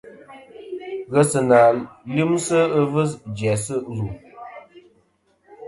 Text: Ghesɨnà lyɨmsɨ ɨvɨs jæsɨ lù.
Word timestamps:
Ghesɨnà 1.11 1.59
lyɨmsɨ 2.13 2.59
ɨvɨs 2.81 3.11
jæsɨ 3.37 3.75
lù. 3.95 4.07